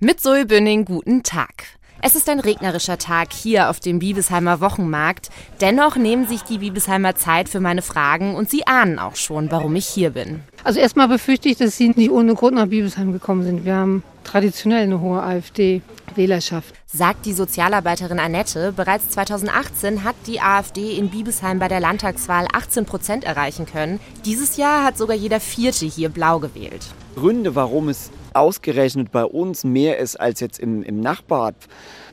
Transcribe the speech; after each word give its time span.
Mit 0.00 0.20
Zoe 0.20 0.46
Bünning 0.46 0.84
guten 0.84 1.24
Tag. 1.24 1.64
Es 2.00 2.14
ist 2.14 2.28
ein 2.28 2.38
regnerischer 2.38 2.98
Tag 2.98 3.32
hier 3.32 3.68
auf 3.68 3.80
dem 3.80 3.98
Bibesheimer 3.98 4.60
Wochenmarkt. 4.60 5.28
Dennoch 5.60 5.96
nehmen 5.96 6.28
sich 6.28 6.42
die 6.42 6.58
Bibesheimer 6.58 7.16
Zeit 7.16 7.48
für 7.48 7.58
meine 7.58 7.82
Fragen 7.82 8.36
und 8.36 8.48
sie 8.48 8.64
ahnen 8.64 9.00
auch 9.00 9.16
schon, 9.16 9.50
warum 9.50 9.74
ich 9.74 9.88
hier 9.88 10.10
bin. 10.10 10.44
Also 10.62 10.78
erstmal 10.78 11.08
befürchte 11.08 11.48
ich, 11.48 11.56
dass 11.56 11.76
sie 11.76 11.88
nicht 11.88 12.12
ohne 12.12 12.36
Grund 12.36 12.54
nach 12.54 12.68
Bibesheim 12.68 13.10
gekommen 13.10 13.42
sind. 13.42 13.64
Wir 13.64 13.74
haben 13.74 14.04
traditionell 14.22 14.84
eine 14.84 15.00
hohe 15.00 15.20
AfD-Wählerschaft. 15.20 16.76
Sagt 16.86 17.26
die 17.26 17.32
Sozialarbeiterin 17.32 18.20
Annette. 18.20 18.72
Bereits 18.76 19.08
2018 19.08 20.04
hat 20.04 20.14
die 20.28 20.40
AfD 20.40 20.96
in 20.96 21.10
Bibesheim 21.10 21.58
bei 21.58 21.66
der 21.66 21.80
Landtagswahl 21.80 22.46
18 22.52 22.84
Prozent 22.84 23.24
erreichen 23.24 23.66
können. 23.66 23.98
Dieses 24.24 24.58
Jahr 24.58 24.84
hat 24.84 24.96
sogar 24.96 25.16
jeder 25.16 25.40
Vierte 25.40 25.86
hier 25.86 26.08
blau 26.08 26.38
gewählt. 26.38 26.86
Gründe, 27.16 27.56
warum 27.56 27.88
es 27.88 28.12
ausgerechnet 28.34 29.12
bei 29.12 29.24
uns 29.24 29.64
mehr 29.64 29.98
ist 29.98 30.16
als 30.16 30.40
jetzt 30.40 30.58
im, 30.58 30.82
im 30.82 31.00
Nachbarort, 31.00 31.56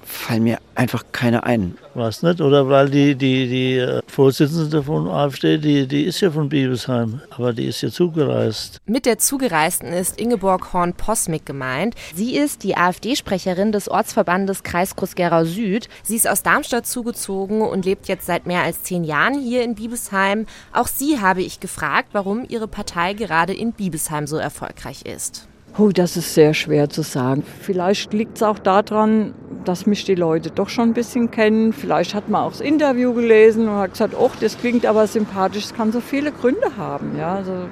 fallen 0.06 0.44
mir 0.44 0.60
einfach 0.76 1.04
keine 1.12 1.44
ein. 1.44 1.78
Was 1.94 2.22
nicht? 2.22 2.42
Oder 2.42 2.70
weil 2.70 2.90
die, 2.90 3.16
die, 3.16 3.48
die 3.48 3.78
äh, 3.78 4.02
Vorsitzende 4.08 4.84
von 4.84 5.08
AfD, 5.08 5.58
die, 5.58 5.88
die 5.88 6.04
ist 6.04 6.22
ja 6.22 6.32
von 6.32 6.50
Bibelsheim, 6.50 7.22
aber 7.32 7.54
die 7.54 7.66
ist 7.66 7.82
ja 7.82 7.90
zugereist. 7.90 8.80
Mit 8.86 9.06
der 9.06 9.18
Zugereisten 9.18 9.88
ist 9.88 10.20
Ingeborg 10.20 10.74
Horn-Posmik 10.74 11.46
gemeint. 11.46 11.96
Sie 12.14 12.36
ist 12.36 12.64
die 12.64 12.78
AfD-Sprecherin 12.78 13.72
des 13.72 13.90
Ortsverbandes 13.90 14.64
Kreis 14.64 14.96
Groß-Gerau 14.96 15.44
Süd. 15.44 15.90
Sie 16.04 16.16
ist 16.16 16.30
aus 16.30 16.44
Darmstadt 16.44 16.86
zugezogen 16.86 17.62
und 17.62 17.86
lebt 17.86 18.08
jetzt 18.08 18.26
seit 18.26 18.46
mehr 18.46 18.62
als 18.62 18.84
zehn 18.84 19.04
Jahren 19.04 19.40
hier 19.40 19.64
in 19.64 19.76
Bibesheim. 19.76 20.46
Auch 20.72 20.88
sie 20.88 21.20
habe 21.20 21.42
ich 21.42 21.60
gefragt, 21.60 22.10
warum 22.12 22.46
ihre 22.48 22.68
Partei 22.68 23.14
gerade 23.14 23.54
in 23.54 23.72
Bibesheim 23.72 24.28
so 24.28 24.38
erfolgreich 24.38 25.04
ist. 25.06 25.48
Oh, 25.78 25.90
das 25.90 26.16
ist 26.16 26.34
sehr 26.34 26.54
schwer 26.54 26.90
zu 26.90 27.02
sagen. 27.02 27.44
Vielleicht 27.62 28.14
liegt 28.14 28.38
es 28.38 28.44
auch 28.44 28.60
daran, 28.60 29.34
dass 29.66 29.86
mich 29.86 30.06
die 30.06 30.16
Leute 30.16 30.50
doch 30.50 30.70
schon 30.70 30.90
ein 30.90 30.94
bisschen 30.94 31.32
kennen. 31.32 31.74
Vielleicht 31.74 32.16
hat 32.16 32.30
man 32.30 32.44
auch 32.44 32.52
das 32.52 32.62
Interview 32.62 33.14
gelesen 33.14 33.68
und 33.68 33.76
hat 33.76 33.92
gesagt, 33.92 34.14
oh, 34.18 34.32
das 34.40 34.58
klingt 34.58 34.86
aber 34.86 35.06
sympathisch. 35.06 35.66
Es 35.66 35.74
kann 35.74 35.92
so 35.92 36.00
viele 36.00 36.32
Gründe 36.32 36.78
haben. 36.78 37.18
Ja, 37.18 37.36
also 37.36 37.68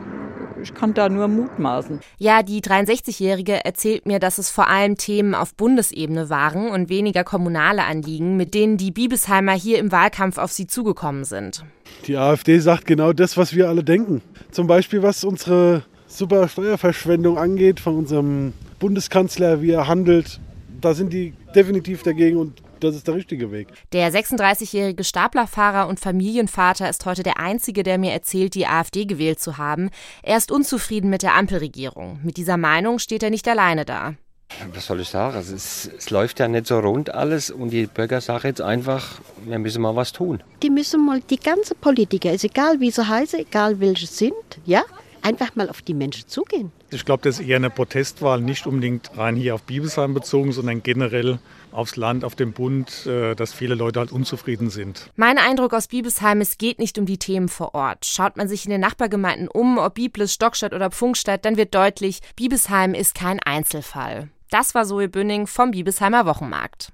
ich 0.62 0.74
kann 0.74 0.94
da 0.94 1.08
nur 1.08 1.30
mutmaßen. 1.30 2.02
Ja, 2.18 2.44
die 2.44 2.62
63-Jährige 2.62 3.64
erzählt 3.64 4.06
mir, 4.06 4.20
dass 4.20 4.38
es 4.38 4.50
vor 4.50 4.68
allem 4.68 4.98
Themen 4.98 5.34
auf 5.34 5.56
Bundesebene 5.56 6.30
waren 6.30 6.72
und 6.72 6.90
weniger 6.90 7.24
kommunale 7.24 7.86
Anliegen, 7.86 8.36
mit 8.36 8.54
denen 8.54 8.76
die 8.76 8.92
Bibesheimer 8.92 9.54
hier 9.54 9.80
im 9.80 9.94
Wahlkampf 9.94 10.38
auf 10.40 10.52
sie 10.52 10.68
zugekommen 10.68 11.24
sind. 11.24 11.64
Die 12.08 12.18
AfD 12.18 12.60
sagt 12.60 12.86
genau 12.86 13.14
das, 13.14 13.38
was 13.38 13.56
wir 13.56 13.70
alle 13.70 13.84
denken. 13.84 14.22
Zum 14.52 14.68
Beispiel, 14.68 15.04
was 15.04 15.24
unsere 15.24 15.84
super 16.18 16.48
Steuerverschwendung 16.48 17.38
angeht 17.38 17.80
von 17.80 17.98
unserem 17.98 18.54
Bundeskanzler, 18.80 19.62
wie 19.62 19.72
er 19.72 19.88
handelt, 19.88 20.40
da 20.82 20.94
sind 20.94 21.14
die 21.14 21.34
definitiv 21.56 22.04
dagegen 22.04 22.38
und 22.38 22.62
das 22.80 22.96
ist 22.96 23.08
der 23.08 23.16
richtige 23.16 23.52
Weg. 23.52 23.70
Der 23.94 24.12
36-jährige 24.12 25.04
Staplerfahrer 25.06 25.88
und 25.88 26.00
Familienvater 26.00 26.90
ist 26.90 27.06
heute 27.06 27.24
der 27.24 27.40
Einzige, 27.40 27.84
der 27.84 27.98
mir 27.98 28.12
erzählt, 28.12 28.56
die 28.56 28.68
AfD 28.68 29.06
gewählt 29.06 29.40
zu 29.40 29.58
haben. 29.58 29.90
Er 30.22 30.36
ist 30.36 30.52
unzufrieden 30.52 31.10
mit 31.10 31.24
der 31.24 31.36
Ampelregierung. 31.36 32.20
Mit 32.24 32.36
dieser 32.36 32.58
Meinung 32.58 33.00
steht 33.00 33.24
er 33.24 33.30
nicht 33.30 33.48
alleine 33.48 33.86
da. 33.86 34.16
Was 34.74 34.86
soll 34.86 35.00
ich 35.00 35.10
sagen? 35.10 35.36
Also 35.36 35.56
es, 35.56 35.90
es, 35.98 36.10
läuft 36.10 36.40
ja 36.40 36.48
nicht 36.48 36.68
so 36.68 36.80
rund 36.80 37.14
alles 37.14 37.50
und 37.50 37.72
die 37.72 37.88
Bürger 37.88 38.22
sagen 38.22 38.48
jetzt 38.48 38.62
einfach, 38.62 39.20
wir 39.46 39.58
müssen 39.58 39.82
mal 39.82 39.96
was 39.96 40.12
tun. 40.12 40.44
Die 40.62 40.70
müssen 40.70 41.06
mal, 41.06 41.22
die 41.22 41.40
ganzen 41.40 41.78
Politiker, 41.78 42.32
ist 42.32 42.44
egal 42.44 42.80
wie 42.80 42.92
sie 42.92 43.08
heißen, 43.08 43.40
egal 43.40 43.80
welche 43.80 44.06
sind, 44.06 44.34
ja, 44.66 44.84
einfach 45.24 45.56
mal 45.56 45.70
auf 45.70 45.82
die 45.82 45.94
Menschen 45.94 46.28
zugehen. 46.28 46.72
Ich 46.92 47.06
glaube, 47.06 47.24
das 47.24 47.40
ist 47.40 47.48
eher 47.48 47.58
eine 47.58 47.70
Protestwahl, 47.70 48.42
nicht 48.42 48.68
unbedingt 48.68 49.18
rein 49.18 49.36
hier 49.36 49.56
auf 49.56 49.64
Bibelsheim 49.64 50.14
bezogen, 50.14 50.52
sondern 50.52 50.84
generell 50.84 51.40
aufs 51.72 51.96
Land, 51.96 52.24
auf 52.24 52.36
den 52.36 52.54
Bund, 52.54 53.06
äh, 53.06 53.36
dass 53.36 53.54
viele 53.54 53.76
Leute 53.76 54.00
halt 54.00 54.12
unzufrieden 54.12 54.70
sind. 54.70 55.10
Mein 55.16 55.38
Eindruck 55.38 55.74
aus 55.74 55.88
Bibelsheim, 55.88 56.42
es 56.42 56.58
geht 56.58 56.80
nicht 56.80 56.98
um 57.00 57.06
die 57.06 57.18
Themen 57.18 57.50
vor 57.50 57.74
Ort. 57.74 58.06
Schaut 58.06 58.38
man 58.38 58.48
sich 58.48 58.66
in 58.66 58.72
den 58.72 58.82
Nachbargemeinden 58.82 59.48
um, 59.48 59.78
ob 59.78 59.96
Biblis, 59.96 60.34
Stockstadt 60.34 60.74
oder 60.74 60.92
Pfungstadt, 60.92 61.46
dann 61.46 61.58
wird 61.58 61.74
deutlich, 61.74 62.20
Bibelsheim 62.36 62.94
ist 62.94 63.16
kein 63.16 63.40
Einzelfall. 63.40 64.30
Das 64.50 64.76
war 64.76 64.86
Zoe 64.86 65.10
Bünning 65.10 65.48
vom 65.48 65.72
Bibesheimer 65.72 66.28
Wochenmarkt. 66.28 66.94